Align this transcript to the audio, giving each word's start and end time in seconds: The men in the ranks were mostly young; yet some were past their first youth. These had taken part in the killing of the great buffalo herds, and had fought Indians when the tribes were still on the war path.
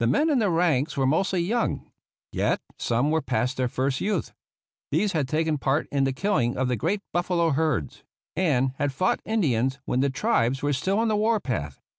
The 0.00 0.06
men 0.06 0.28
in 0.28 0.40
the 0.40 0.50
ranks 0.50 0.94
were 0.94 1.06
mostly 1.06 1.40
young; 1.40 1.90
yet 2.32 2.60
some 2.76 3.10
were 3.10 3.22
past 3.22 3.56
their 3.56 3.66
first 3.66 3.98
youth. 3.98 4.34
These 4.90 5.12
had 5.12 5.26
taken 5.26 5.56
part 5.56 5.88
in 5.90 6.04
the 6.04 6.12
killing 6.12 6.54
of 6.58 6.68
the 6.68 6.76
great 6.76 7.00
buffalo 7.14 7.48
herds, 7.52 8.02
and 8.36 8.74
had 8.76 8.92
fought 8.92 9.22
Indians 9.24 9.78
when 9.86 10.00
the 10.00 10.10
tribes 10.10 10.62
were 10.62 10.74
still 10.74 10.98
on 10.98 11.08
the 11.08 11.16
war 11.16 11.40
path. 11.40 11.80